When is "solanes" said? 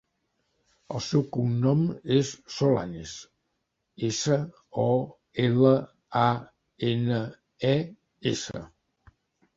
2.53-3.13